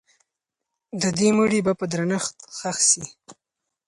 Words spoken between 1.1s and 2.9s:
دې مړي به په درنښت ښخ